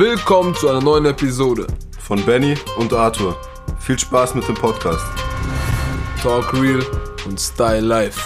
[0.00, 1.66] Willkommen zu einer neuen Episode
[1.98, 3.38] von Benny und Arthur.
[3.80, 5.04] Viel Spaß mit dem Podcast.
[6.22, 6.82] Talk Real
[7.26, 8.18] und Style Life.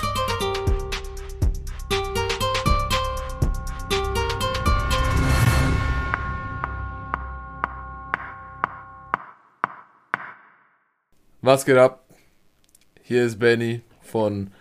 [11.42, 12.08] Was geht ab?
[13.02, 14.52] Hier ist Benny von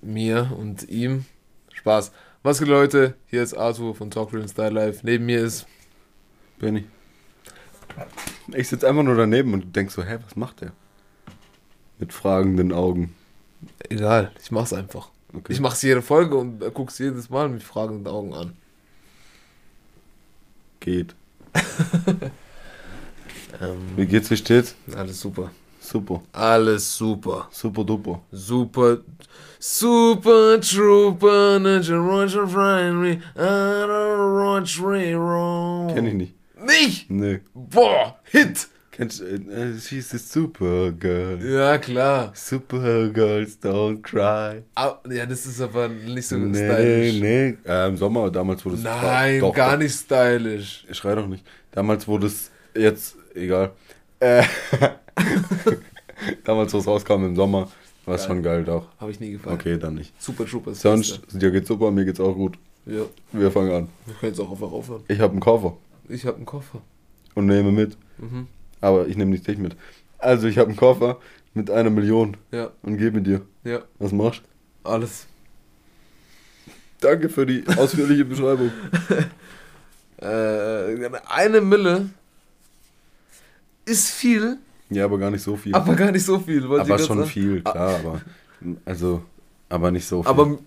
[0.00, 1.24] mir und ihm.
[1.72, 2.12] Spaß.
[2.44, 3.16] Was geht Leute?
[3.26, 5.00] Hier ist Arthur von Talk Real und Style Life.
[5.02, 5.66] Neben mir ist
[6.58, 6.84] Benny.
[8.48, 10.72] Ich sitze einfach nur daneben und denk so, hä, was macht der?
[11.98, 13.14] Mit fragenden Augen.
[13.88, 15.10] Egal, ich mach's einfach.
[15.32, 15.52] Okay.
[15.52, 18.56] Ich mach's jede Folge und guck's jedes Mal mit fragenden Augen an.
[20.80, 21.14] Geht.
[23.60, 24.74] Ähm, Wie geht's, wie steht's?
[24.96, 25.50] alles super.
[25.78, 26.22] Super.
[26.32, 27.48] Alles super.
[27.52, 28.20] Super duper.
[28.32, 28.98] Super.
[29.60, 33.20] Super Trooper, Ninja Roger Friday,
[34.76, 36.34] Roger Kenn ich nicht.
[36.66, 37.10] Nicht?
[37.10, 37.40] Nee.
[37.54, 38.68] Boah, Hit!
[38.90, 41.40] Kennst du, äh, she's a Supergirl.
[41.44, 42.30] Ja, klar.
[42.32, 44.62] Supergirls don't cry.
[44.76, 47.20] Ah, ja, das ist aber nicht so Nee, stylisch.
[47.20, 47.56] nee.
[47.66, 48.82] Äh, Im Sommer, damals wurde es.
[48.84, 49.78] Nein, doch, gar doch.
[49.82, 50.86] nicht stylisch.
[50.88, 51.44] Ich schrei doch nicht.
[51.72, 53.72] Damals wurde es jetzt, egal.
[54.20, 54.44] Äh,
[56.44, 57.68] damals, wo es rauskam im Sommer,
[58.04, 58.86] war es schon geil doch.
[59.00, 59.56] Habe ich nie gefallen.
[59.56, 60.12] Okay, dann nicht.
[60.22, 62.56] Super Trooper ist Sonst, dir geht's super, mir geht's auch gut.
[62.86, 63.88] Ja, Wir fangen an.
[64.04, 65.02] wir können jetzt auch einfach aufhören.
[65.08, 65.76] Ich habe einen Koffer
[66.08, 66.80] Ich habe einen Koffer.
[67.34, 67.96] und nehme mit.
[68.18, 68.46] Mhm.
[68.80, 69.76] Aber ich nehme nicht dich mit.
[70.18, 71.18] Also, ich habe einen Koffer
[71.54, 73.42] mit einer Million Ja, und gebe dir.
[73.64, 74.42] ja, Was machst
[74.82, 74.88] du?
[74.90, 75.26] alles.
[77.00, 78.70] Danke für die ausführliche Beschreibung.
[80.18, 82.08] Äh, eine Mille
[83.84, 84.58] ist viel,
[84.88, 85.74] Ja, aber gar nicht so viel.
[85.74, 86.64] aber gar nicht so viel.
[86.64, 87.28] aber schon sagen.
[87.30, 88.20] viel, klar, aber.
[88.86, 89.22] Also,
[89.68, 90.30] aber nicht so viel.
[90.30, 90.58] Aber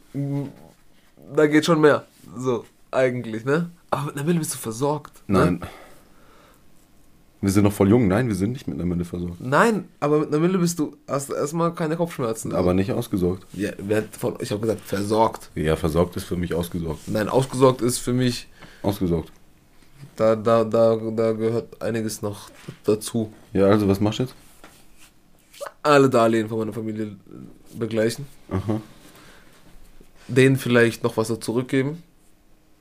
[1.35, 2.05] da geht schon mehr.
[2.37, 2.65] So,
[2.97, 3.69] eigentlich, ne?
[3.89, 5.21] Aber mit einer Mille bist du versorgt.
[5.27, 5.59] Nein.
[5.59, 5.67] Ne?
[7.39, 8.07] Wir sind noch voll jung.
[8.07, 9.39] Nein, wir sind nicht mit einer Mille versorgt.
[9.39, 12.53] Nein, aber mit einer Mille bist du, hast du erstmal keine Kopfschmerzen.
[12.53, 13.45] Aber nicht ausgesorgt.
[13.53, 15.51] Ja, wer von, ich habe gesagt, versorgt.
[15.53, 17.07] Ja, versorgt ist für mich ausgesorgt.
[17.07, 18.47] Nein, ausgesorgt ist für mich,
[18.81, 19.31] Ausgesorgt.
[20.15, 22.49] da, da, da, da gehört einiges noch
[22.83, 23.31] dazu.
[23.53, 24.35] Ja, also was machst du jetzt?
[25.83, 27.15] Alle Darlehen von meiner Familie
[27.77, 28.25] begleichen.
[28.49, 28.81] Aha.
[30.27, 32.01] denen vielleicht noch was zurückgeben.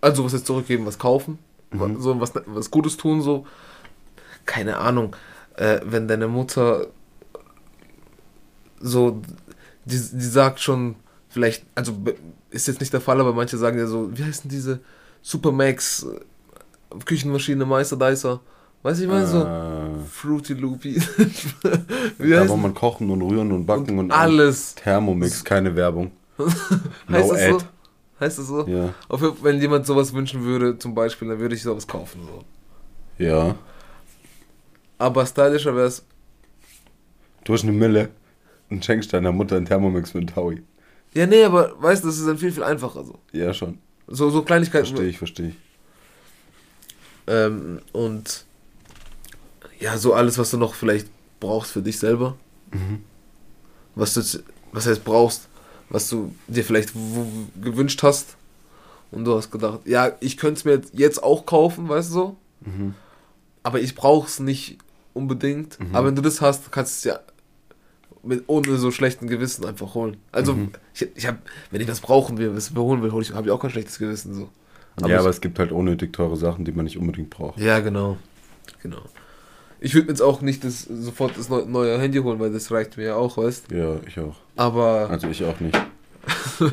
[0.00, 1.38] Also was jetzt zurückgeben, was kaufen.
[1.70, 2.00] Mhm.
[2.00, 3.46] So was, was Gutes tun, so.
[4.44, 5.16] Keine Ahnung.
[5.56, 6.88] Äh, wenn deine Mutter
[8.80, 9.22] so,
[9.84, 10.96] die, die sagt schon,
[11.28, 11.92] vielleicht, also
[12.50, 14.80] ist jetzt nicht der Fall, aber manche sagen ja so, wie heißen diese
[15.22, 18.40] Supermax äh, Küchenmaschine, Meister Dicer?
[18.82, 19.42] Weiß ich mal so.
[19.42, 20.94] Äh, Fruity Loopy.
[22.18, 24.76] wie da heißt wo man kochen und rühren und backen und, alles.
[24.76, 26.12] Thermomix, keine Werbung.
[26.38, 26.56] Heißt
[27.08, 27.66] No es so?
[28.19, 28.66] Heißt es so?
[28.66, 28.94] Ja.
[29.09, 32.22] Auf wenn jemand sowas wünschen würde, zum Beispiel, dann würde ich sowas kaufen.
[32.27, 32.44] So.
[33.22, 33.56] Ja.
[34.99, 36.04] Aber stylischer wäre es.
[37.44, 38.09] Du hast eine Mille
[38.71, 40.62] und schenkst deiner Mutter einen Thermomix mit Taui.
[41.15, 43.04] Ja, nee, aber weißt du, das ist dann viel, viel einfacher.
[43.04, 43.78] So, Ja, schon.
[44.06, 44.87] so, so Kleinigkeiten.
[44.87, 45.54] Verstehe ich, verstehe ich.
[47.27, 48.44] Ähm, und
[49.78, 51.09] ja, so alles, was du noch vielleicht
[51.41, 52.37] brauchst für dich selber.
[52.72, 53.03] Mhm.
[53.94, 55.48] Was du, jetzt- was heißt brauchst,
[55.91, 56.92] was du dir vielleicht
[57.62, 58.36] gewünscht hast.
[59.12, 62.36] Und du hast gedacht, ja, ich könnte es mir jetzt- auch kaufen, weißt du so.
[62.62, 62.94] Mhm.
[63.62, 64.78] Aber ich brauche es nicht
[65.14, 65.78] unbedingt.
[65.80, 65.94] Mhm.
[65.94, 67.20] Aber wenn du das hast, kannst du es ja
[68.22, 70.16] mit, ohne so schlechten Gewissen einfach holen.
[70.32, 70.70] Also, Mhm.
[70.94, 71.38] ich, ich habe,
[71.70, 73.70] wenn ich was brauchen will, was ich holen will, hol ich, habe ich auch kein
[73.70, 74.34] schlechtes Gewissen.
[74.34, 74.48] So.
[75.03, 77.58] ja, ich- aber es gibt halt unnötig teure Sachen, die man nicht unbedingt braucht.
[77.60, 78.16] Ja, genau.
[78.82, 79.03] Genau.
[79.86, 82.72] Ich würde mir jetzt auch nicht das, sofort das neu, neue Handy holen, weil das
[82.72, 84.34] reicht mir ja auch, weißt Ja, ich auch.
[84.56, 85.80] Aber, Also ich auch nicht.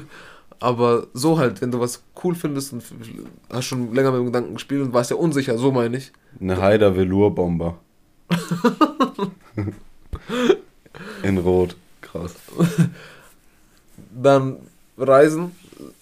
[0.59, 2.83] aber so halt, wenn du was cool findest und
[3.51, 6.11] hast schon länger mit dem Gedanken gespielt und warst ja unsicher, so meine ich.
[6.41, 7.77] Eine Haider Velour Bomber.
[11.21, 11.75] In Rot.
[12.01, 12.33] Krass.
[14.11, 14.55] Dann
[14.97, 15.51] reisen,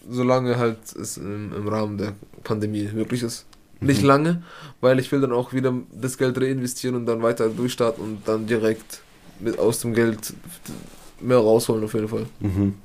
[0.09, 2.13] solange halt es im, im Rahmen der
[2.45, 3.45] Pandemie möglich ist.
[3.81, 4.07] Nicht Mhm.
[4.07, 4.43] lange,
[4.79, 8.45] weil ich will dann auch wieder das Geld reinvestieren und dann weiter durchstarten und dann
[8.45, 9.01] direkt
[9.39, 10.33] mit aus dem Geld
[11.19, 12.25] mehr rausholen auf jeden Fall.
[12.39, 12.75] Mhm.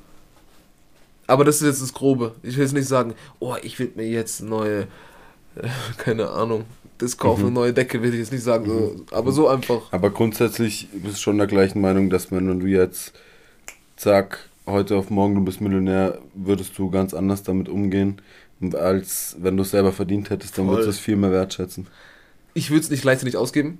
[1.26, 2.34] Aber das ist jetzt das Grobe.
[2.43, 4.82] Ich will jetzt nicht sagen, oh, ich will mir jetzt neue,
[5.56, 6.64] äh, keine Ahnung,
[6.99, 7.46] das kaufen, Mhm.
[7.49, 8.66] eine neue Decke, will ich jetzt nicht sagen.
[8.66, 9.82] So, aber so einfach.
[9.92, 13.12] Aber grundsätzlich bist du schon der gleichen Meinung, dass wenn du jetzt
[13.96, 18.20] zack, heute auf morgen du bist Millionär, würdest du ganz anders damit umgehen,
[18.75, 20.75] als wenn du es selber verdient hättest, dann Voll.
[20.76, 21.87] würdest du es viel mehr wertschätzen.
[22.55, 23.79] Ich würde es nicht leichtsinnig ausgeben.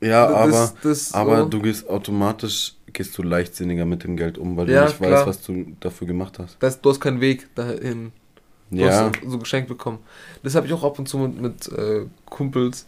[0.00, 1.48] Ja, Das- aber, das aber so.
[1.48, 5.12] du gehst automatisch, gehst du leichtsinniger mit dem Geld um, weil Ja, du nicht klar.
[5.12, 6.56] weißt, was du dafür gemacht hast.
[6.60, 8.12] Das, du hast keinen Weg dahin.
[8.70, 9.12] Ja.
[9.22, 9.98] so, so geschenkt bekommen.
[10.42, 12.86] Das habe ich auch ab und zu mit, mit äh, Kumpels,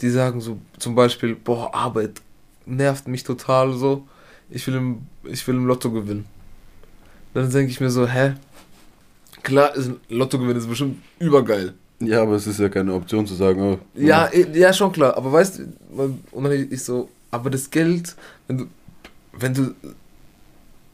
[0.00, 2.20] die sagen so zum Beispiel, boah, Arbeit
[2.66, 4.06] nervt mich total so.
[4.50, 6.26] Ich will im, ich will im Lotto gewinnen.
[7.32, 8.34] Dann denke ich mir so, hä?
[9.44, 11.74] Klar, ist ein Lottogewinn ist bestimmt übergeil.
[12.00, 15.16] Ja, aber es ist ja keine Option zu sagen, oh, Ja, eh, ja, schon klar.
[15.16, 18.16] Aber weißt du, und dann ich so, aber das Geld,
[18.48, 18.66] wenn du,
[19.32, 19.74] wenn du,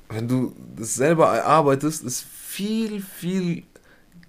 [0.09, 3.63] wenn du das selber erarbeitest, ist viel, viel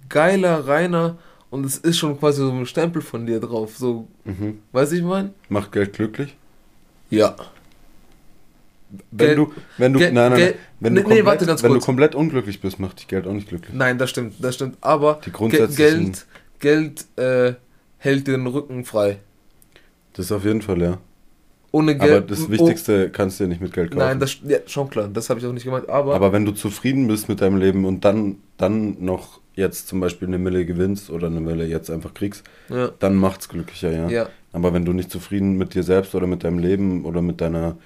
[0.07, 1.17] geiler, reiner
[1.49, 3.77] und es ist schon quasi so ein Stempel von dir drauf.
[3.77, 4.59] So, mhm.
[4.71, 5.33] weißt du, ich meine?
[5.49, 6.37] macht Geld glücklich?
[7.09, 7.35] Ja.
[9.11, 11.63] Wenn Geld- du, wenn du, Geld- nein, nein, Geld- wenn, du nee, komplett, warte ganz
[11.63, 13.73] wenn du komplett unglücklich bist, macht dich Geld auch nicht glücklich.
[13.75, 14.77] Nein, das stimmt, das stimmt.
[14.81, 16.25] Aber Geld,
[16.59, 17.53] Geld äh,
[17.97, 19.17] hält dir den Rücken frei.
[20.13, 20.97] das ist auf jeden Fall, ja.
[21.73, 22.11] Ohne Geld.
[22.11, 24.07] Aber das Wichtigste kannst du dir nicht mit Geld Oh, kaufen.
[24.09, 25.07] nein, das ja, schon klar.
[25.07, 25.87] Das habe ich auch nicht gemeint.
[25.87, 30.01] Aber, Aber wenn du zufrieden bist mit deinem Leben und dann, dann noch jetzt zum
[30.01, 34.09] Beispiel eine Mille gewinnst oder eine Mille jetzt einfach kriegst, ja, dann macht's glücklicher, ja.
[34.09, 34.29] ja.
[34.51, 37.77] Aber wenn du nicht zufrieden mit dir selbst oder mit deinem Leben oder mit deiner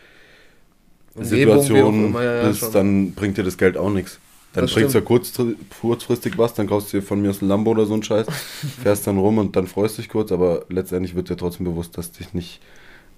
[1.21, 2.71] Situation immer, ja, ja, bist, schon.
[2.73, 4.19] dann bringt dir das Geld auch nichts.
[4.53, 5.33] Dann Das bringt's ja kurz,
[5.81, 8.27] kurzfristig was, dann kaufst du dir von mir aus ein Lambo oder so ein Scheiß,
[8.83, 12.12] fährst dann rum und dann freust dich kurz, aber letztendlich wird dir trotzdem bewusst, dass
[12.12, 12.62] dich nicht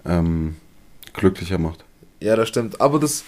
[0.04, 0.56] ähm,
[1.12, 1.84] glücklicher macht.
[2.20, 2.80] Ja, das stimmt.
[2.80, 3.24] Aber das,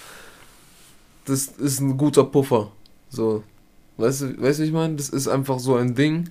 [1.25, 2.73] das ist ein guter Puffer.
[3.09, 3.45] So.
[3.97, 4.97] Weißt du, weißt du, ich meine?
[4.97, 6.31] Das ist einfach so ein Ding.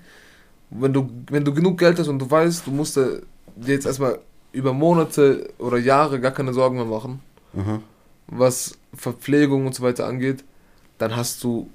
[0.69, 3.21] Wenn du, wenn du genug Geld hast und du weißt, du musst dir
[3.65, 4.19] jetzt erstmal
[4.51, 7.21] über Monate oder Jahre gar keine Sorgen mehr machen,
[7.57, 7.79] Aha.
[8.31, 10.43] Was Verpflegung und so weiter angeht,
[10.97, 11.69] dann hast du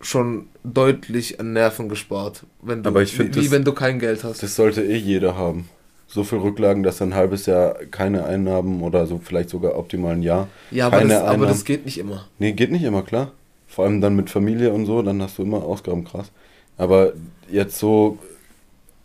[0.00, 2.44] schon deutlich an Nerven gespart.
[2.62, 4.42] Wenn du, Aber ich find wie, das- wenn du kein Geld hast.
[4.42, 5.68] Das sollte eh jeder haben.
[6.06, 10.22] So viel Rücklagen, dass ein halbes Jahr keine Einnahmen oder so vielleicht sogar optimal ein
[10.22, 10.48] Jahr.
[10.70, 12.26] ja, aber keine das, aber das geht nicht immer.
[12.38, 13.32] Nee, geht nicht immer, klar.
[13.68, 16.32] Vor allem dann mit Familie und so, dann hast du immer Ausgaben, krass.
[16.76, 17.12] Aber
[17.48, 18.18] jetzt so,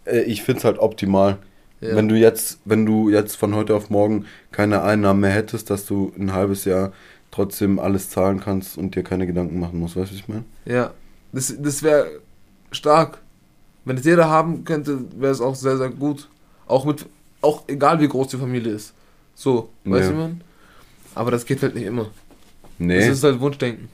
[0.05, 1.37] äh, ich find's halt optimal.
[1.81, 1.95] Ja.
[1.95, 5.85] Wenn du jetzt, wenn du jetzt von heute auf morgen keine Einnahmen mehr hättest, dass
[5.85, 6.93] du ein halbes Jahr
[7.31, 10.45] trotzdem alles zahlen kannst und dir keine Gedanken machen musst, weißt du, was ich meine?
[10.65, 10.93] Ja,
[11.33, 12.07] das, das wäre
[12.71, 13.19] stark.
[13.83, 16.27] Wenn es jeder haben könnte, wäre es auch sehr, sehr gut.
[16.65, 17.05] Auch mit,
[17.41, 18.93] auch egal wie groß die Familie ist.
[19.35, 20.11] So, weißt Ja.
[20.11, 20.41] du, man?
[21.13, 22.09] Aber das geht halt nicht immer.
[22.79, 22.99] Nee.
[22.99, 23.89] Das ist halt Wunschdenken.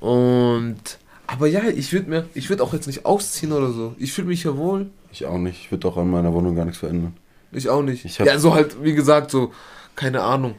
[0.00, 0.98] Und,
[1.34, 3.94] aber ja, ich würde mir, ich würde auch jetzt nicht ausziehen oder so.
[3.98, 4.86] Ich fühle mich ja wohl.
[5.12, 5.60] ich auch nicht.
[5.62, 7.14] Ich würde auch an meiner Wohnung gar nichts verändern.
[7.52, 8.04] Ich auch nicht.
[8.04, 9.52] Ich ja, so halt, wie gesagt, so,
[9.96, 10.54] keine Ahnung.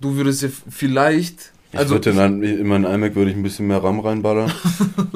[0.00, 3.42] Du würdest ja vielleicht, Ich also, würde in, ein- in meinen iMac würde ich ein
[3.42, 4.52] bisschen mehr RAM reinballern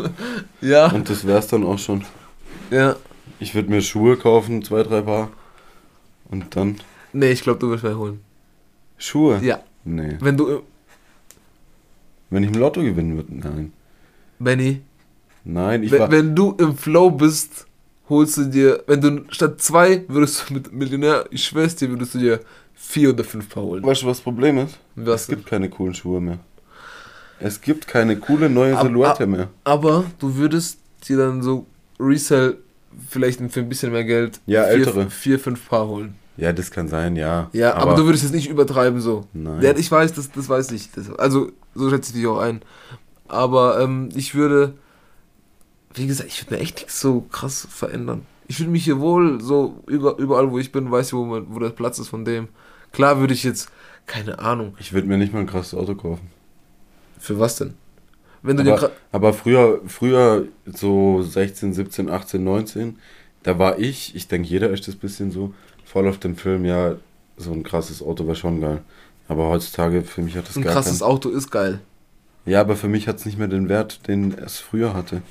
[0.61, 2.05] ja, und das wär's dann auch schon.
[2.71, 2.97] ja.
[3.43, 5.31] Ich würde mir Schuhe kaufen, zwei, drei Paar.
[6.31, 6.77] Und dann
[7.15, 8.21] Nee, ich glaube, du wirst mehr holen.
[8.99, 9.41] Schuhe?
[9.43, 10.17] Ja, Nee.
[10.21, 10.63] wenn du,
[12.29, 13.73] Wenn ich im Lotto gewinnen würde, nein.
[14.39, 14.83] Benny,
[15.45, 16.11] Nein, ich wenn, war.
[16.11, 17.67] wenn du im Flow bist,
[18.09, 22.15] holst du dir, wenn du statt zwei würdest du mit Millionär, ich schwör's dir, würdest
[22.15, 22.41] du dir
[22.75, 23.83] vier oder fünf Paar holen.
[23.85, 24.79] Weißt du, was das Problem ist?
[24.97, 26.39] Was es gibt keine coolen Schuhe mehr.
[27.39, 29.49] Es gibt keine coole neue Ab- Silhouette ab- mehr.
[29.65, 30.79] Aber du würdest
[31.09, 31.67] dir dann so
[31.99, 32.59] Resell
[33.09, 35.11] vielleicht für ein bisschen mehr Geld Ja, vier, ältere.
[35.11, 36.15] vier, fünf Paar holen.
[36.37, 37.49] Ja, das kann sein, ja.
[37.53, 39.27] Ja, aber, du würdest jetzt nicht übertreiben so.
[39.33, 39.63] Nein.
[39.63, 40.91] Ja, ich weiß, das, das weiß ich.
[40.93, 42.63] Das, also, so schätze ich dich auch ein.
[43.29, 44.75] Aber ähm, ich würde,
[45.95, 48.27] wie gesagt, ich würde mir echt nichts so krass verändern.
[48.49, 51.47] Ich fühle mich hier wohl, so über, überall, wo ich bin, weiß ich, wo, mein,
[51.49, 52.49] wo der Platz ist von dem.
[52.93, 53.71] Klar würde ich jetzt,
[54.07, 56.31] keine Ahnung, Ich würde mir nicht mal ein krasses Auto kaufen.
[57.19, 57.75] für was denn?
[58.43, 62.99] Wenn du Aber, aber früher, früher, so 16, 17, 18, 19,
[63.43, 65.53] da war ich, ich denke, jeder ist das bisschen so,
[65.85, 66.97] voll auf den Film, ja,
[67.37, 68.83] so ein krasses Auto wäre schon geil.
[69.29, 71.11] Aber heutzutage, für mich hat das ein krasses keinen...
[71.11, 71.81] Auto ist geil.
[72.47, 75.23] Ja, aber für mich hat es nicht mehr den Wert, den es früher hatte.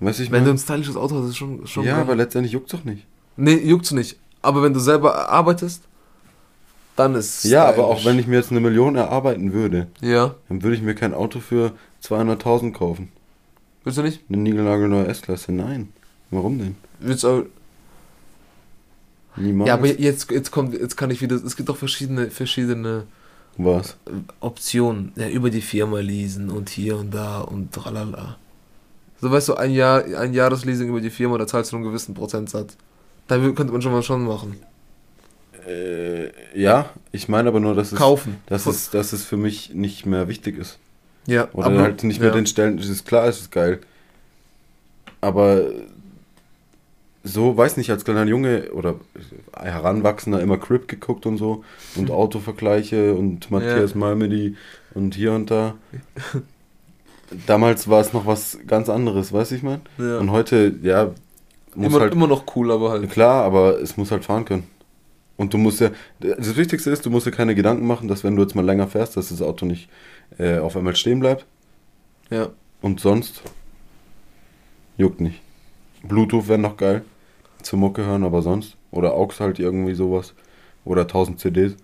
[0.00, 0.56] Weißt du, ich Wenn du meine?
[0.58, 2.02] ein stylisches Auto hast, ist schon, schon Ja, geil.
[2.02, 3.06] aber letztendlich juckt's doch nicht.
[3.36, 4.16] Nee, juckt's nicht.
[4.42, 5.82] Aber wenn du selber arbeitest,
[6.96, 10.62] dann ist Ja, aber auch wenn ich mir jetzt eine Million erarbeiten würde, Ja, dann
[10.62, 11.72] würde ich mir kein Auto für
[12.02, 13.10] 200.000 kaufen.
[13.84, 14.20] willst du nicht?
[14.28, 15.92] Eine niegelnagelneue S-Klasse, nein.
[16.30, 16.76] Warum denn?
[17.00, 17.42] Willst du auch,
[19.38, 19.68] Niemals.
[19.68, 23.04] Ja, aber jetzt, jetzt kommt, jetzt kann ich wieder, es gibt doch verschiedene, verschiedene
[23.58, 23.90] Was?
[24.06, 25.12] äh, Optionen.
[25.16, 28.38] Ja, über die Firma leasen und hier und da und tralala.
[29.20, 32.14] So weißt du, ein Jahr, ein Jahresleasing über die Firma, da zahlst du einen gewissen
[32.14, 32.76] Prozentsatz.
[33.28, 34.56] Da könnte man schon mal schon machen.
[35.66, 38.36] Äh, ja, ich meine aber nur, dass es, Kaufen.
[38.46, 40.78] dass, es, dass es für mich nicht mehr wichtig ist.
[41.26, 42.34] ja, Oder aber- halt nicht mehr ja.
[42.34, 42.78] den Stellen.
[42.78, 43.80] Es ist klar, es ist geil.
[45.20, 45.64] Aber
[47.24, 48.94] so, weiß nicht, als kleiner Junge oder
[49.58, 51.64] Heranwachsender immer Crip geguckt und so
[51.96, 54.56] und Autovergleiche und Matthias Malmedy
[54.94, 55.74] und hier und da.
[57.46, 59.80] damals war es noch was ganz anderes, weißt du, ich meine?
[59.98, 60.18] Ja.
[60.18, 61.10] Und heute, ja,
[61.74, 63.10] muss Immer, halt, immer noch cool, aber halt.
[63.10, 64.66] klar, aber es muss halt fahren können.
[65.36, 68.36] Und du musst ja, das Wichtigste ist, du musst dir keine Gedanken machen, dass wenn
[68.36, 69.90] du jetzt mal länger fährst, dass das Auto nicht
[70.38, 71.44] äh, auf einmal stehen bleibt.
[72.30, 72.48] Ja.
[72.80, 73.42] Und sonst
[74.96, 75.42] juckt nicht.
[76.02, 77.04] Bluetooth wäre noch geil.
[77.62, 78.76] Zur Mucke hören, aber sonst.
[78.90, 80.32] Oder AUX halt irgendwie sowas.
[80.86, 81.76] Oder 1000 CDs.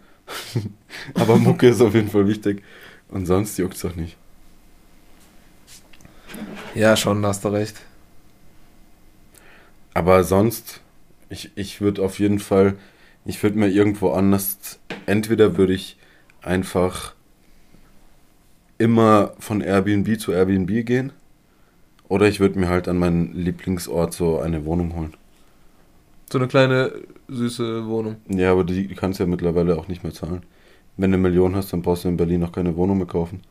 [1.14, 2.62] aber Mucke ist auf jeden Fall wichtig.
[3.10, 4.16] Und sonst juckt's doch nicht.
[6.74, 7.80] Ja, schon, hast du recht.
[9.92, 10.80] Aber sonst,
[11.28, 12.76] ich, ich würde auf jeden Fall,
[13.26, 15.98] ich würde mir irgendwo anders, entweder würde ich
[16.40, 17.14] einfach
[18.78, 21.12] immer von Airbnb zu Airbnb gehen.
[22.08, 25.14] Oder ich würde mir halt an meinen Lieblingsort so eine Wohnung holen.
[26.30, 26.92] So eine kleine,
[27.28, 28.16] süße Wohnung.
[28.28, 30.42] Ja, aber die kannst du ja mittlerweile auch nicht mehr zahlen.
[30.96, 33.42] Wenn du eine Million hast, dann brauchst du in Berlin noch keine Wohnung mehr kaufen.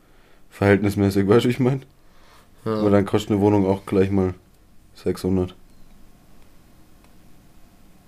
[0.50, 1.82] Verhältnismäßig, weißt du, ich meine?
[2.66, 2.76] Ja.
[2.80, 4.34] Aber dann kostet eine Wohnung auch gleich mal
[4.96, 5.56] 600.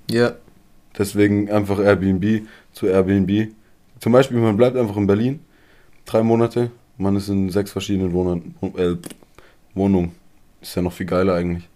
[0.10, 0.34] ja.
[0.96, 3.52] Deswegen einfach Airbnb zu Airbnb.
[4.00, 5.40] Zum Beispiel, man bleibt einfach in Berlin,
[6.06, 8.96] drei Monate, man ist in sechs verschiedenen Wohnern, äh,
[9.74, 10.12] Wohnungen.
[10.62, 11.68] Ist ja noch viel geiler eigentlich.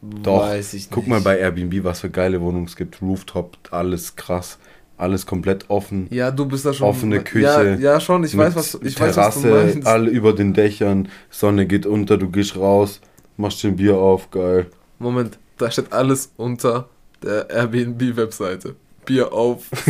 [0.00, 0.90] Doch, Weiß ich nicht.
[0.90, 3.00] Guck mal bei Airbnb, was für geile Wohnungen es gibt.
[3.02, 4.58] Rooftop, alles krass,
[4.96, 6.06] alles komplett offen.
[6.10, 6.86] Ja, du bist da schon.
[6.88, 7.44] Offene Küche.
[7.44, 8.24] Ja, ja schon.
[8.24, 9.86] Ich weiß, was, ich weiß, was du Terrasse, meinst.
[9.88, 13.00] alle über den Dächern, Sonne geht unter, du gehst raus,
[13.36, 14.66] machst dir ein Bier auf, geil.
[14.98, 16.88] Moment, da steht alles unter
[17.22, 18.76] der Airbnb-Webseite.
[19.04, 19.64] Bier auf,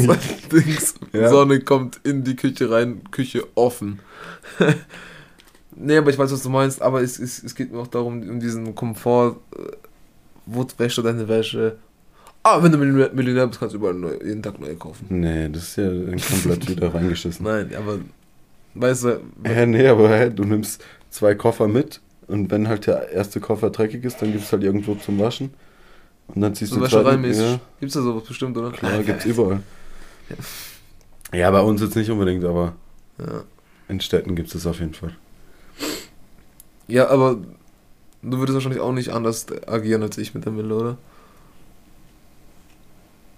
[0.53, 1.29] Dings, Ja.
[1.29, 3.99] Sonne kommt in die Küche rein, Küche offen.
[5.77, 8.27] nee, aber ich weiß, was du meinst, aber es, es, es geht mir auch darum,
[8.29, 9.37] um diesen Komfort.
[9.57, 9.73] äh,
[10.47, 11.77] Wo wäschst du deine Wäsche?
[12.45, 15.07] Ah, wenn du Millionär bist, kannst du überall neu, jeden Tag neue kaufen.
[15.09, 17.45] Nee, das ist ja komplett wieder reingeschissen.
[17.47, 17.99] Nein, aber
[18.75, 23.11] weißt du, Hä, nee, aber hä, du nimmst zwei Koffer mit und wenn halt der
[23.11, 25.51] erste Koffer dreckig ist, dann gibt's halt irgendwo zum Waschen.
[26.29, 27.43] Und dann ziehst so du wäschereimäßig.
[27.45, 28.71] Ja, Gibt's da sowas bestimmt, oder?
[28.73, 29.63] klar, gibt's überall.
[31.33, 32.75] Ja, bei uns jetzt nicht unbedingt, aber
[33.19, 33.45] Ja.
[33.89, 35.15] in Städten gibt's es auf jeden Fall.
[36.89, 37.39] Ja, aber
[38.23, 40.99] du würdest wahrscheinlich auch nicht anders agieren als ich mit der Mille, oder?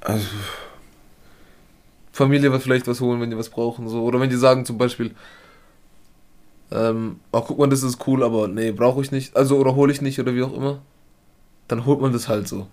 [0.04, 0.26] Also,
[2.12, 4.02] Familie wird vielleicht was holen, wenn die was brauchen, so.
[4.04, 5.10] Oder wenn die sagen zum Beispiel,
[6.70, 9.36] ähm, ach guck mal, das ist cool, aber nee, brauche ich nicht.
[9.36, 10.80] Also, oder hole ich nicht, oder wie auch immer.
[11.66, 12.68] Dann holt man das halt so.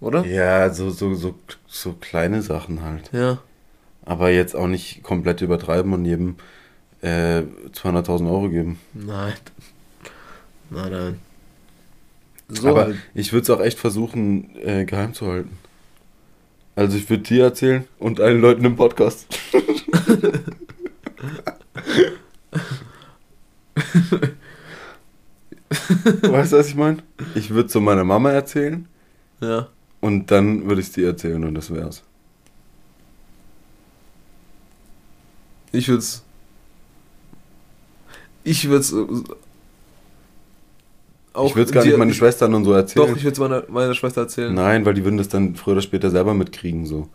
[0.00, 0.24] Oder?
[0.24, 1.34] ja, so, so, so,
[1.66, 3.10] so kleine Sachen halt.
[3.12, 3.38] Ja.
[4.04, 6.36] Aber jetzt auch nicht komplett übertreiben und jedem
[7.02, 7.42] äh,
[7.72, 8.78] 200.000 Euro geben.
[8.94, 9.34] Nein.
[10.70, 11.20] Nein, nein.
[12.48, 12.96] So Aber halt.
[13.14, 15.58] ich würde es auch echt versuchen, äh, geheim zu halten.
[16.78, 19.26] Also ich würde dir erzählen und allen Leuten im Podcast.
[26.22, 26.98] weißt du, was ich meine?
[27.34, 28.86] Ich würde zu meiner Mama erzählen
[29.40, 29.68] Ja.
[30.00, 32.04] und dann würde ich es dir erzählen und das wär's.
[35.72, 36.22] Ich würd's.
[38.44, 38.92] Ich würd's.
[38.92, 39.04] äh,
[41.34, 43.06] ich würde es gar dir- nicht meinen Schwestern und so erzählen.
[43.06, 44.52] Doch, ich würde es meiner, meiner Schwester erzählen.
[44.54, 47.08] Nein, weil die würden das dann früher oder später selber mitkriegen, so.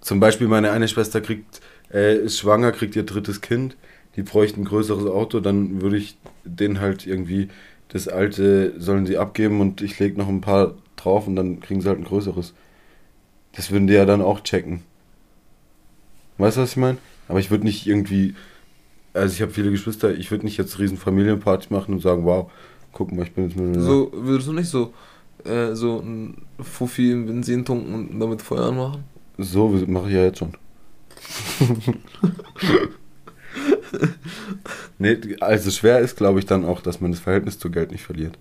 [0.00, 1.60] Zum Beispiel meine eine Schwester kriegt,
[1.92, 3.76] äh, ist schwanger, kriegt ihr drittes Kind,
[4.14, 7.48] die bräuchte ein größeres Auto, dann würde ich denen halt irgendwie
[7.88, 11.80] das alte sollen sie abgeben und ich lege noch ein paar drauf und dann kriegen
[11.80, 12.52] sie halt ein größeres.
[13.52, 14.82] Das würden die ja dann auch checken.
[16.38, 16.98] Weißt du, was ich meine?
[17.28, 18.34] Aber ich würde nicht irgendwie,
[19.16, 22.50] also ich habe viele Geschwister, ich würde nicht jetzt riesen Familienparty machen und sagen, wow,
[22.92, 23.82] guck mal, ich bin jetzt Millionär.
[23.82, 24.92] So würdest du nicht so,
[25.44, 29.04] äh, so ein Fuffi im Benzin tunken und damit Feuer anmachen?
[29.38, 30.52] So mache ich ja jetzt schon.
[34.98, 38.04] nee, also schwer ist, glaube ich, dann auch, dass man das Verhältnis zu Geld nicht
[38.04, 38.38] verliert.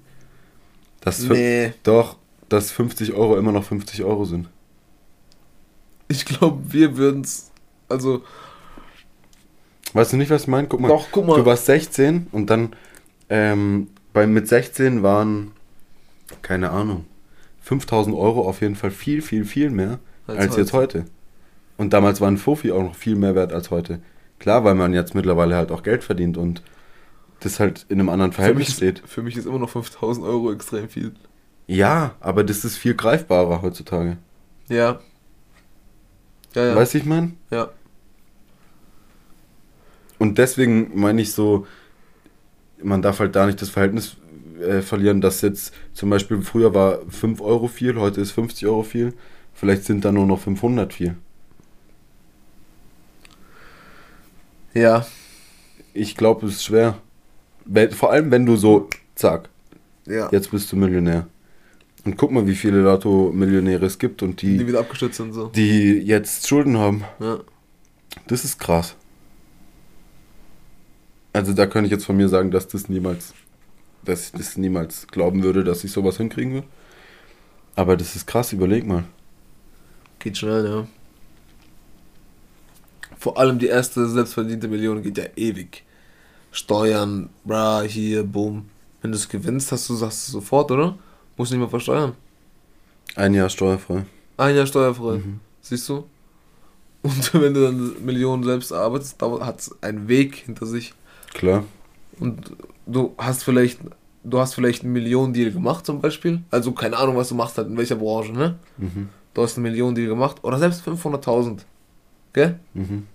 [1.01, 1.73] Dass Nee.
[1.83, 2.17] Doch,
[2.49, 4.47] dass 50 Euro immer noch 50 Euro sind.
[6.07, 7.51] Ich glaube, wir würden's.
[7.89, 8.23] Also,
[9.95, 10.67] Weißt du nicht, was ich meine?
[10.67, 11.37] Guck mal, doch, guck mal.
[11.37, 12.73] du warst 16 und dann
[13.29, 15.53] ähm, bei, mit 16 waren,
[16.41, 17.05] keine Ahnung,
[17.61, 21.05] 5000 Euro auf jeden Fall viel, viel, viel mehr als, jetzt heute.
[21.77, 24.01] Und damals war ein Fofi auch noch viel mehr wert als heute.
[24.37, 26.61] Klar, weil man jetzt mittlerweile halt auch Geld verdient und
[27.39, 28.99] das halt in einem anderen Für Verhältnis steht.
[28.99, 31.13] ist, für mich ist immer noch 5000 Euro extrem viel.
[31.67, 34.17] Ja, aber das ist viel greifbarer heutzutage.
[34.67, 34.99] Ja.
[36.53, 36.75] Ja, ja.
[36.75, 37.31] Weißt du, ich meine?
[37.49, 37.69] Ja.
[40.19, 41.65] Und deswegen meine ich so,
[42.81, 44.17] man darf halt da nicht das Verhältnis
[44.61, 48.83] äh, verlieren, dass jetzt zum Beispiel früher war 5 Euro viel, heute ist 50 Euro
[48.83, 49.13] viel.
[49.53, 51.15] Vielleicht sind da nur noch 500 viel.
[54.73, 55.05] Ja.
[55.93, 56.97] Ich glaube, es ist schwer.
[57.91, 59.49] Vor allem, wenn du so, zack,
[60.05, 60.29] Ja.
[60.31, 61.27] jetzt bist du Millionär.
[62.03, 65.47] Und guck mal, wie viele Lotto-Millionäre es gibt und Die die, wieder abgestürzt sind so.
[65.47, 67.03] die jetzt Schulden haben.
[67.19, 67.39] Ja.
[68.27, 68.95] Das ist krass.
[71.35, 73.33] Also da könnte ich jetzt von mir sagen, dass das niemals,
[74.05, 76.67] dass ich das niemals glauben würde, dass ich sowas hinkriegen würde.
[77.75, 79.03] Aber das ist krass, überleg mal.
[80.19, 80.87] Geht schnell, ja.
[83.19, 85.83] Vor allem die erste selbstverdiente Million geht ja ewig.
[86.53, 88.69] Steuern, bra, hier, boom.
[89.01, 90.97] Wenn du es gewinnst, hast du sagst du sofort, oder?
[91.35, 92.13] Musst nicht mehr versteuern.
[93.17, 94.05] Ein Jahr steuerfrei.
[94.37, 95.17] Ein Jahr steuerfrei.
[95.17, 95.41] Mhm.
[95.59, 96.05] Siehst du?
[97.01, 100.93] Und wenn du dann Millionen selbst arbeitest, hat es einen Weg hinter sich.
[101.35, 101.65] Klar.
[102.19, 103.79] Und du hast vielleicht,
[104.23, 106.41] du hast vielleicht einen Millionen-Deal gemacht zum Beispiel.
[106.49, 108.55] Also keine Ahnung, was du machst halt, in welcher Branche, ne?
[108.77, 109.09] Mhm.
[109.33, 110.37] Du hast einen Millionen-Deal gemacht.
[110.43, 111.59] Oder selbst 500.000.
[112.31, 112.57] Gell?
[112.73, 113.05] Mhm.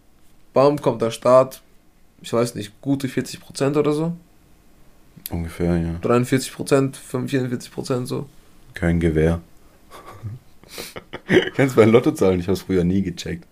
[0.53, 1.63] Bam, kommt der Start.
[2.21, 4.13] Ich weiß nicht, gute 40% oder so.
[5.31, 5.95] Ungefähr, ja.
[6.03, 8.27] 43%, 44% so.
[8.75, 9.41] Kein Gewehr.
[11.55, 12.41] Kennst du bei Lottozahlen?
[12.41, 13.47] Ich hab's früher nie gecheckt.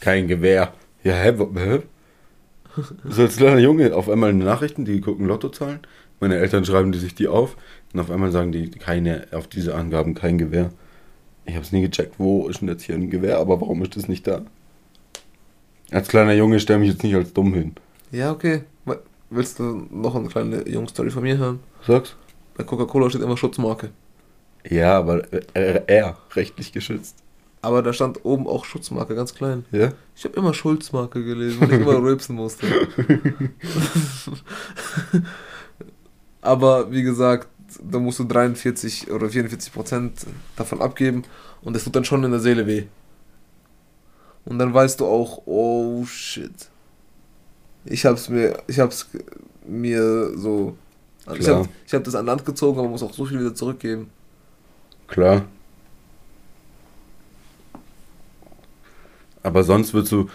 [0.00, 0.72] Kein Gewehr.
[1.04, 1.34] Ja, hä?
[1.54, 1.82] hä?
[3.04, 5.80] So als kleiner Junge auf einmal in den Nachrichten, die gucken Lottozahlen.
[6.20, 7.56] Meine Eltern schreiben die sich die auf
[7.92, 10.70] und auf einmal sagen die keine, auf diese Angaben kein Gewehr.
[11.44, 14.08] Ich hab's nie gecheckt, wo ist denn jetzt hier ein Gewehr, aber warum ist das
[14.08, 14.42] nicht da?
[15.90, 17.74] Als kleiner Junge stell mich jetzt nicht als dumm hin.
[18.10, 18.62] Ja, okay.
[19.28, 21.60] Willst du noch eine kleine Jungstory von mir hören?
[21.84, 22.16] Sag's?
[22.56, 23.90] Bei Coca-Cola steht immer Schutzmarke.
[24.68, 27.16] Ja, aber er, er rechtlich geschützt.
[27.66, 29.64] Aber da stand oben auch Schutzmarke, ganz klein.
[29.72, 29.90] Ja?
[30.14, 32.64] Ich habe immer Schulzmarke gelesen, weil ich immer rülpsen musste.
[36.42, 37.48] Aber wie gesagt,
[37.82, 40.12] da musst du 43 oder 44 Prozent
[40.54, 41.24] davon abgeben
[41.60, 42.84] und das tut dann schon in der Seele weh.
[44.44, 46.70] Und dann weißt du auch, oh shit.
[47.84, 49.08] Ich hab's mir, ich hab's
[49.66, 50.76] mir so,
[51.32, 51.64] ich Klar.
[51.64, 54.08] hab, ich hab das an Land gezogen, aber muss auch so viel wieder zurückgeben.
[55.08, 55.46] Klar.
[59.46, 60.28] Aber sonst würdest du,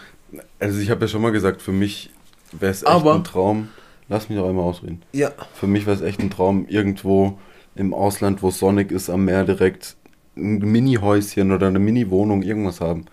[0.57, 2.11] also ich habe ja schon mal gesagt, für mich
[2.53, 3.67] wäre es echt Aber- ein Traum.
[4.07, 5.01] Lass mich doch einmal ausreden.
[5.13, 7.37] Ja, Für mich wäre es echt ein Traum, irgendwo
[7.75, 9.95] im Ausland, wo es sonnig ist, am Meer direkt
[10.37, 13.05] ein Mini-Häuschen oder eine Mini-Wohnung, irgendwas haben.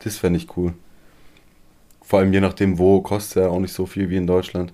[0.00, 0.74] Das fände ich cool.
[2.02, 4.72] Vor allem je nachdem, wo, kostet ja auch nicht so viel wie in Deutschland.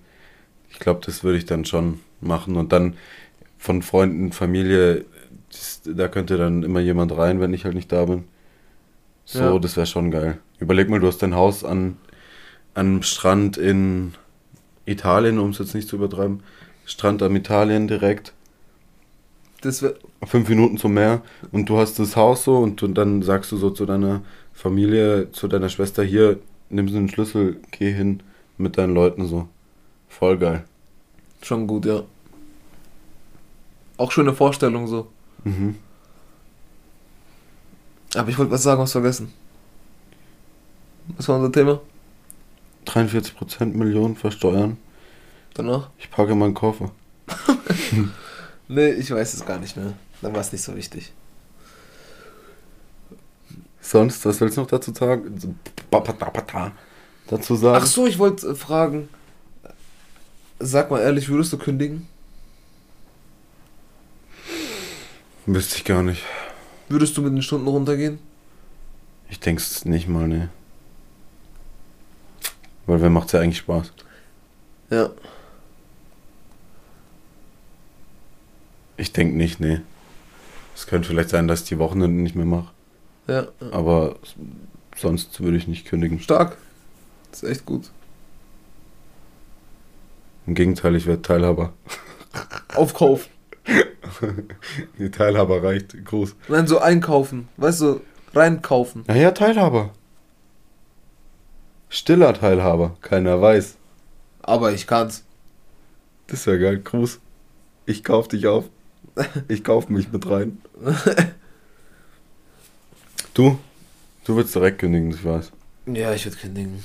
[0.71, 2.57] Ich glaube, das würde ich dann schon machen.
[2.57, 2.95] Und dann
[3.59, 5.05] von Freunden, Familie,
[5.51, 8.25] das, da könnte dann immer jemand rein, wenn ich halt nicht da bin.
[9.25, 9.59] So, Ja.
[9.59, 10.39] das wäre schon geil.
[10.59, 11.97] Überleg mal, du hast dein Haus an,
[12.75, 14.15] am Strand in
[14.87, 16.43] Italien, um es jetzt nicht zu übertreiben.
[16.85, 18.33] Strand am Italien direkt.
[19.61, 21.23] das wäre Fünf Minuten zum Meer.
[21.53, 25.31] Und du hast das Haus so und, du, dann sagst du so zu deiner Familie,
[25.33, 28.23] zu deiner Schwester, hier, nimm so einen Schlüssel, geh hin
[28.59, 29.49] mit deinen Leuten so.
[30.09, 30.65] Voll geil.
[31.43, 32.03] schon gut, ja.
[33.97, 35.09] Auch schöne Vorstellung so.
[35.45, 35.77] Mhm.
[38.15, 39.33] Aber ich wollte was sagen, was vergessen.
[41.17, 41.81] Was war unser Thema?
[42.87, 44.77] 43% Millionen versteuern.
[45.55, 45.91] Danach?
[45.99, 46.91] Ich packe meinen Koffer.
[48.69, 49.93] Nee, ich weiß es gar nicht mehr.
[50.23, 51.13] Dann war es nicht so wichtig.
[53.83, 55.59] Sonst, was willst du noch dazu sagen?
[57.27, 57.79] Dazu sagen?
[57.83, 59.11] Ach so, ich wollte äh, fragen.
[60.59, 62.09] Sag mal ehrlich, würdest du kündigen?
[65.45, 66.23] Wüsste ich gar nicht.
[66.89, 68.19] Würdest du mit den Stunden runtergehen?
[69.29, 70.51] Ich denk's nicht mal, ne.
[72.87, 73.93] Weil wer macht's ja eigentlich Spaß?
[74.91, 75.11] Ja.
[78.97, 79.83] Ich denk nicht, ne.
[80.75, 82.73] Es könnte vielleicht sein, dass ich die Wochenende nicht mehr mache.
[83.27, 83.47] Ja.
[83.71, 84.17] Aber
[84.97, 86.21] sonst würde ich nicht kündigen.
[86.21, 86.59] Stark.
[87.31, 87.91] Das ist echt gut.
[90.47, 91.73] Im Gegenteil, ich werde Teilhaber.
[92.75, 93.32] Aufkaufen.
[94.99, 96.35] Die Teilhaber reicht groß.
[96.49, 97.49] Nein, so einkaufen.
[97.57, 98.01] Weißt du,
[98.35, 99.05] reinkaufen.
[99.07, 99.93] Naja, Teilhaber.
[101.89, 102.97] Stiller Teilhaber.
[103.01, 103.77] Keiner weiß.
[104.43, 105.25] Aber ich kann's.
[106.27, 106.79] Das wäre geil.
[106.79, 107.21] Gruß.
[107.87, 108.65] Ich kauf dich auf.
[109.49, 110.59] Ich kauf mich mit rein.
[113.35, 113.59] Du?
[114.25, 115.53] Du willst direkt kündigen, ich weiß.
[115.87, 116.83] Ja, ich würde kündigen.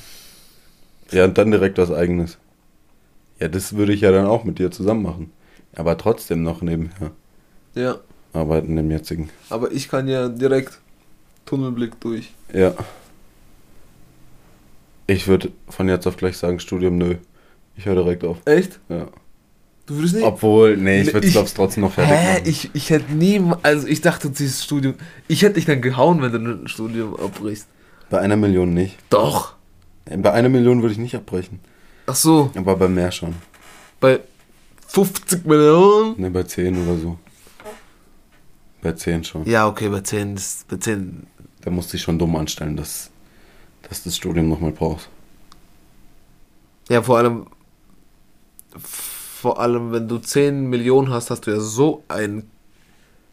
[1.12, 2.38] Ja, und dann direkt was eigenes.
[3.40, 5.32] Ja, das würde ich ja dann auch mit dir zusammen machen.
[5.78, 7.12] Aber trotzdem noch nebenher
[7.76, 7.98] Ja.
[8.34, 9.30] arbeiten im jetzigen.
[9.50, 10.80] Aber ich kann ja direkt
[11.46, 12.34] Tunnelblick durch.
[12.54, 12.74] Ja.
[15.06, 17.16] Ich würde von jetzt auf gleich sagen, Studium nö.
[17.76, 18.38] Ich höre direkt auf.
[18.46, 18.80] Echt?
[18.90, 19.08] Ja.
[19.86, 20.26] Du würdest nicht.
[20.26, 22.34] Obwohl, nee, ich würde Ich- es trotzdem noch fertig Hä?
[22.34, 22.44] machen.
[22.46, 23.42] Ich, ich hätte nie.
[23.64, 24.96] Also, ich dachte, dieses Studium.
[25.30, 27.68] Ich hätte dich dann gehauen, wenn du ein Studium abbrichst.
[28.10, 28.98] Bei einer Million nicht.
[34.88, 36.20] 50 Millionen?
[36.20, 37.18] Ne, bei 10 oder so.
[38.82, 39.46] Bei 10 schon.
[39.46, 41.28] Ja, okay, bei 10, das, bei 10.
[41.62, 43.12] Da musst du dich schon dumm anstellen, dass,
[43.88, 45.10] dass das Studium nochmal brauchst.
[46.90, 47.48] Ja, vor allem,
[48.78, 52.44] vor allem, wenn du 10 Millionen hast, hast du ja so ein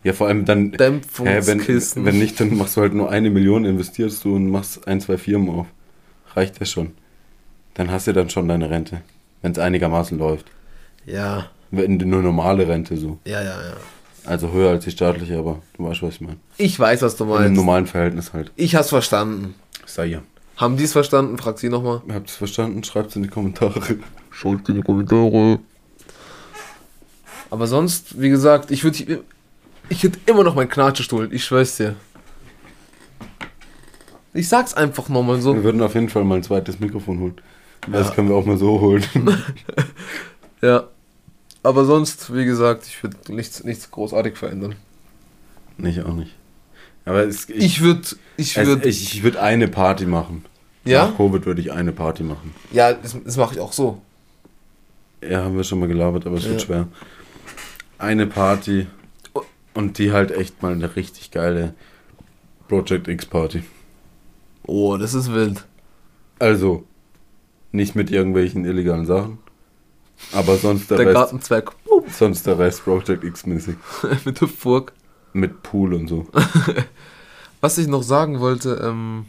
[0.02, 0.64] Ja, vor allem dann.
[0.64, 2.04] Hä, wenn, Dämpfungskissen.
[2.04, 5.18] wenn nicht, dann machst du halt nur eine Million, investierst du und machst ein, zwei
[5.18, 5.66] Firmen auf.
[6.34, 6.92] Reicht ja schon.
[7.74, 9.02] Dann hast du dann schon deine Rente.
[9.42, 10.50] Wenn es einigermaßen läuft.
[11.06, 13.18] Ja, Wenn nur normale Rente so.
[13.24, 13.74] ja, ja, ja.
[14.26, 16.38] Also höher als die staatliche, aber du weißt, was ich meine.
[16.56, 17.56] Ich weiß, was du In einem meinst.
[17.56, 18.50] normalen Verhältnis halt.
[18.56, 19.54] Ich hab's verstanden.
[19.84, 20.20] Sei ja.
[20.56, 21.36] Haben die es verstanden?
[21.36, 21.96] Fragt sie nochmal.
[22.08, 22.82] Habt ihr es verstanden?
[22.84, 23.80] Schreibt es in die Kommentare.
[24.30, 25.58] Schreibt in die Kommentare.
[27.50, 29.22] Aber sonst, wie gesagt, ich würde.
[29.90, 31.94] Ich hätte immer noch meinen Knatschestuhl, ich schwör's dir.
[34.32, 35.54] Ich sag's einfach nochmal so.
[35.54, 37.34] Wir würden auf jeden Fall mal ein zweites Mikrofon holen.
[37.92, 39.04] Das können wir auch mal so holen.
[40.62, 40.84] Ja.
[41.64, 44.76] Aber sonst, wie gesagt, ich würde nichts, nichts großartig verändern.
[45.76, 46.36] nicht, auch nicht.
[47.06, 48.02] Aber es, Ich würde.
[48.36, 48.88] Ich es, würde.
[48.88, 50.44] ich, ich würde eine Party machen.
[50.84, 51.06] Ja?
[51.08, 52.54] Nach Covid würde ich eine Party machen.
[52.70, 54.00] Ja, das, das mache ich auch so.
[55.28, 56.66] Ja, haben wir schon mal gelabert, aber es wird Ja.
[56.66, 56.88] schwer.
[57.98, 58.86] Eine Party
[59.72, 61.74] und die halt echt mal eine richtig geile
[62.68, 63.64] Project X Party.
[64.66, 65.64] Oh, das ist wild.
[66.38, 66.84] Also,
[67.72, 69.38] nicht mit irgendwelchen illegalen Sachen,
[70.32, 71.72] aber sonst der, Der Rest, Gartenzwerg.
[72.10, 73.76] sonst der Rest Project X mäßig.
[74.24, 74.92] Mit Hüpfburg.
[75.32, 76.26] Mit Pool und so.
[77.60, 79.26] Was ich noch sagen wollte, ähm,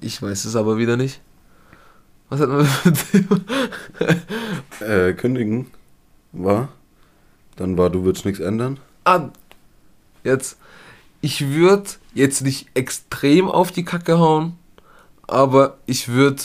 [0.00, 1.20] ich weiß es aber wieder nicht.
[2.28, 4.80] Was hat man mit?
[4.80, 5.66] Äh, kündigen
[6.32, 6.68] war.
[7.56, 8.78] Dann war, du willst nichts ändern.
[9.04, 9.28] Ah,
[10.24, 10.56] jetzt.
[11.20, 14.58] Ich würde jetzt nicht extrem auf die Kacke hauen,
[15.26, 16.42] aber ich würde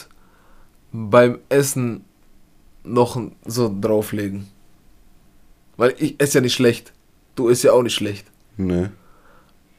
[0.92, 2.04] beim Essen
[2.84, 4.48] noch so drauflegen.
[5.78, 6.92] Weil ich esse ja nicht schlecht.
[7.36, 8.26] Du isst ja auch nicht schlecht.
[8.58, 8.92] Ne.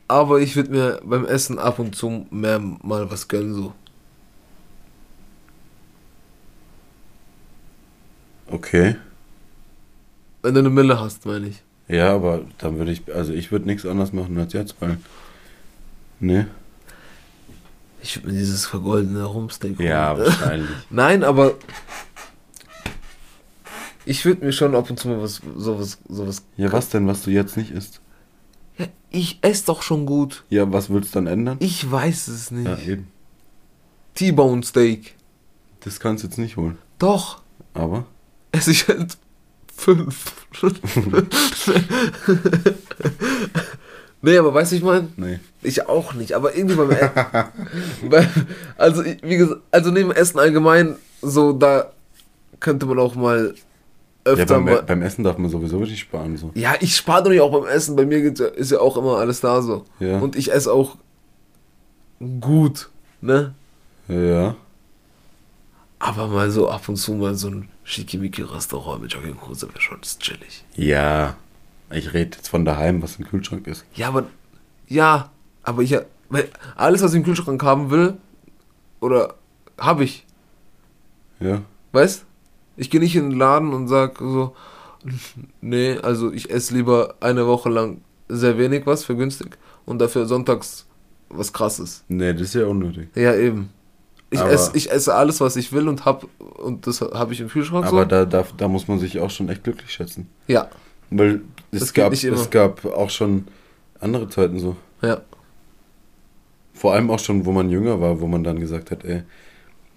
[0.07, 3.73] Aber ich würde mir beim Essen ab und zu mehr mal was gönnen, so.
[8.51, 8.97] Okay.
[10.43, 11.63] Wenn du eine Mille hast, meine ich.
[11.89, 14.99] Ja, aber dann würde ich, also ich würde nichts anderes machen als jetzt, weil.
[16.21, 16.49] Ne?
[18.03, 20.27] Ich würde mir dieses vergoldene Rumsteak Ja, holen.
[20.27, 20.71] wahrscheinlich.
[20.91, 21.55] Nein, aber
[24.09, 26.42] ich würde mir schon ab und zu mal was sowas sowas.
[26.57, 28.01] Ja, was denn, was du jetzt nicht isst?
[28.79, 30.44] Ja, ich esse doch schon gut.
[30.49, 31.59] Ja, was willst du dann ändern?
[31.61, 32.66] Ich weiß es nicht.
[32.66, 33.09] Ja, eben.
[34.14, 35.14] T-Bone Steak.
[35.81, 36.79] Das kannst du jetzt nicht holen.
[36.99, 37.42] Doch.
[37.75, 38.07] Aber.
[38.51, 39.18] Esse ich halt
[39.77, 40.33] fünf.
[44.23, 45.09] nee, aber weißt du, ich meine?
[45.16, 45.38] Nee.
[45.62, 48.47] Ich auch nicht, aber irgendwie beim Essen.
[48.79, 51.92] also, wie gesagt, also neben Essen allgemein, so da
[52.59, 53.55] könnte man auch mal
[54.37, 54.83] Ja, öfter beim, mal.
[54.83, 56.37] beim Essen darf man sowieso nicht sparen.
[56.37, 56.51] So.
[56.55, 57.97] Ja, ich spare doch nicht auch beim Essen.
[57.97, 59.85] Bei mir ja, ist ja auch immer alles da so.
[60.01, 60.19] Ja.
[60.19, 60.97] Und ich esse auch
[62.41, 63.55] gut, ne?
[64.09, 64.57] Ja.
[65.99, 70.64] Aber mal so ab und zu mal so ein Schickimicki-Restaurant mit Jogginghose wäre schon chillig.
[70.77, 71.37] Ja.
[71.91, 73.85] Ich rede jetzt von daheim, was im Kühlschrank ist.
[73.95, 74.25] Ja, aber
[74.87, 75.31] ja,
[75.62, 75.97] aber ich
[76.29, 78.19] weil alles, was ich im Kühlschrank haben will,
[79.01, 79.35] oder
[79.79, 80.27] habe ich,
[81.41, 81.62] Ja.
[81.93, 82.25] weißt?
[82.79, 84.55] Ich gehe nicht in den Laden und sag so,
[85.61, 90.27] nee, also ich esse lieber eine Woche lang sehr wenig was für günstig und dafür
[90.27, 90.87] sonntags
[91.29, 92.05] was krasses.
[92.09, 93.09] Nee, das ist ja unnötig.
[93.14, 93.69] Ja, eben.
[94.31, 97.49] Ich, esse, ich esse alles, was ich will und hab und das habe ich im
[97.49, 98.09] Kühlschrank Aber so.
[98.09, 100.29] da, da, da muss man sich auch schon echt glücklich schätzen.
[100.47, 100.69] ja,
[101.11, 101.41] Weil
[101.73, 103.47] es Das gab, es gab auch schon
[104.01, 104.77] andere Zeiten so.
[105.03, 105.21] ja.
[106.75, 109.25] Vor allem auch schon, wo man jünger war, wo man dann gesagt hat, ey,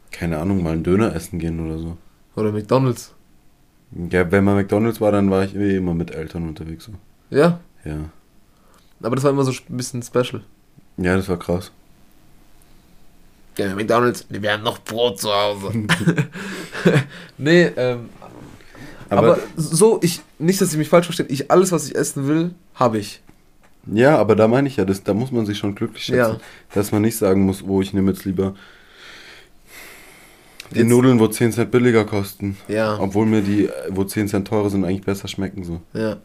[0.10, 1.96] keine Ahnung, mal einen Döner essen gehen oder so.
[2.36, 3.14] Oder McDonalds.
[4.10, 6.86] Ja, wenn man McDonalds war, dann war ich eh immer mit Eltern unterwegs.
[6.86, 6.94] So.
[7.30, 7.98] Ja, Ja.
[9.04, 10.42] aber das war immer so ein bisschen special.
[10.98, 11.72] Ja, das war krass.
[13.58, 15.72] Ja, McDonalds, wir haben noch Brot zu Hause.
[17.38, 18.10] nee, ähm,
[19.10, 22.28] aber, Aber, so, ich, nicht, dass ich mich falsch verstehe, ich, alles, was ich essen
[22.28, 23.22] will, habe ich.
[23.92, 26.36] ja, aber da meine ich ja, das, da muss man sich schon glücklich schätzen.
[26.36, 26.38] Ja.
[26.74, 28.56] Dass man nicht sagen muss, wo ich nehme jetzt lieber
[30.74, 32.58] die Jetzt- Nudeln, wo 10 Cent billiger kosten.
[32.68, 35.82] Ja, Obwohl mir die, wo 10 Cent teurer sind, eigentlich besser schmecken so.
[35.94, 36.18] ja.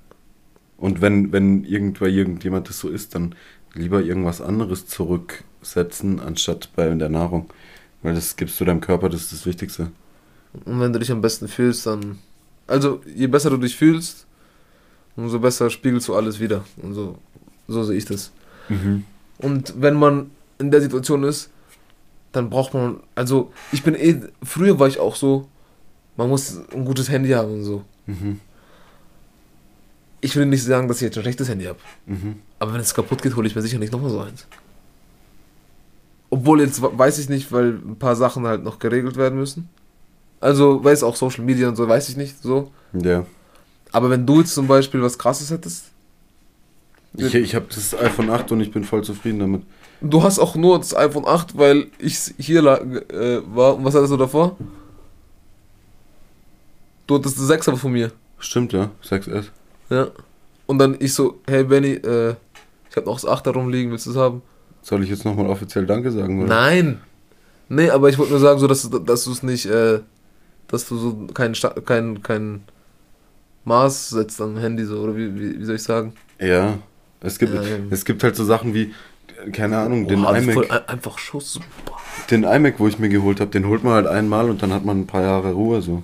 [0.78, 3.34] Und wenn, wenn irgendwer irgendjemand das so isst, dann
[3.72, 7.48] lieber irgendwas anderes zurücksetzen, anstatt bei der Nahrung.
[8.02, 9.90] Weil das gibst du deinem Körper, das ist das Wichtigste.
[10.66, 12.18] Und wenn du dich am besten fühlst, dann.
[12.66, 14.26] Also, je besser du dich fühlst,
[15.16, 16.64] umso besser spiegelst du alles wieder.
[16.82, 17.16] Und so,
[17.68, 18.32] so sehe ich das.
[19.38, 21.50] Und wenn man in der Situation ist,
[22.36, 25.48] dann braucht man, also ich bin eh, früher war ich auch so,
[26.16, 27.84] man muss ein gutes Handy haben und so.
[28.06, 28.40] Mhm.
[30.20, 31.78] ich will nicht sagen, dass ich jetzt ein schlechtes Handy habe.
[32.06, 32.36] Mhm.
[32.58, 34.46] Aber wenn es kaputt geht, hole ich mir sicher nicht nochmal so eins.
[36.30, 39.68] Obwohl jetzt weiß ich nicht, weil ein paar Sachen halt noch geregelt werden müssen.
[40.40, 42.70] Also, weiß auch Social Media und so, weiß ich nicht so.
[42.92, 43.24] Ja.
[43.92, 45.86] Aber wenn du jetzt zum Beispiel was krasses hättest,
[47.16, 49.62] Ich, ich habe das iPhone 8 und ich bin voll zufrieden damit.
[50.00, 53.76] Du hast auch nur das iPhone 8, weil ich hier lag, äh, war.
[53.76, 54.56] Und was hattest du davor?
[57.06, 58.10] Du hattest das 6 von mir.
[58.38, 58.90] Stimmt, ja.
[59.04, 59.46] 6S.
[59.90, 60.08] Ja.
[60.66, 62.34] Und dann ich so, hey Benny, äh,
[62.90, 64.42] ich habe noch das 8 da rumliegen, willst du es haben?
[64.82, 66.40] Soll ich jetzt nochmal offiziell Danke sagen?
[66.40, 66.48] Oder?
[66.48, 67.00] Nein.
[67.68, 70.00] Nee, aber ich wollte nur sagen, so dass, du- dass du es nicht, äh,
[70.68, 71.54] dass du so kein,
[71.84, 72.62] kein, kein
[73.64, 76.12] Maß setzt am Handy, so, oder wie, wie, wie soll ich sagen?
[76.40, 76.78] Ja.
[77.20, 77.76] Es gibt, Ja, ja.
[77.90, 78.92] es gibt halt so Sachen wie,
[79.52, 80.54] keine Ahnung, den ist iMac.
[80.54, 81.60] voll ein- einfach Schuss.
[81.84, 81.96] Boah.
[82.30, 84.84] Den iMac, wo ich mir geholt habe, den holt man halt einmal und dann hat
[84.84, 86.02] man ein paar Jahre Ruhe so.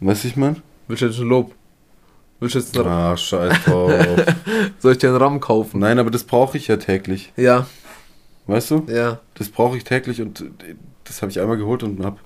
[0.00, 0.62] Weißt du, ich mein?
[0.86, 1.52] Willst du jetzt ein Lob?
[2.40, 3.92] Willst du jetzt einen, Ah, scheiß drauf.
[4.78, 5.80] soll ich dir einen RAM kaufen?
[5.80, 7.32] Nein, aber das brauche ich ja täglich.
[7.36, 7.66] Ja,
[8.46, 8.84] Weißt du?
[8.88, 9.20] ja.
[9.34, 10.74] Das brauche ich täglich und äh,
[11.04, 12.18] das habe ich einmal geholt und habe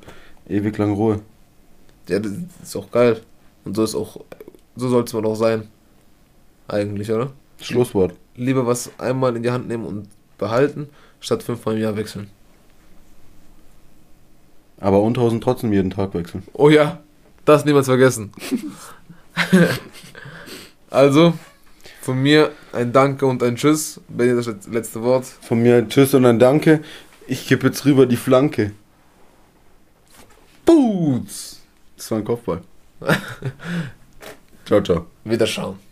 [0.48, 1.20] ewig lang Ruhe.
[2.08, 3.22] Ja, das ist auch geil.
[3.64, 4.20] Und so ist auch,
[4.76, 5.68] so soll es man auch sein.
[6.68, 7.32] Eigentlich, oder?
[7.60, 8.14] Schlusswort.
[8.36, 10.88] Lieber was einmal in die Hand nehmen und behalten,
[11.20, 12.30] statt fünfmal im Jahr wechseln.
[14.80, 16.42] Aber Unterhosen trotzdem jeden Tag wechseln.
[16.52, 17.00] Oh ja,
[17.44, 18.32] das niemals vergessen.
[20.90, 21.34] also,
[22.00, 24.00] von mir ein Danke und ein Tschüss.
[24.08, 25.24] Benny, das letzte Wort.
[25.24, 26.82] Von mir ein Tschüss und ein Danke.
[27.28, 28.72] Ich gebe jetzt rüber die Flanke.
[30.64, 31.60] Boots!
[31.96, 32.62] Das war ein Kopfball.
[34.64, 35.06] ciao, ciao.
[35.24, 35.91] Wiederschauen.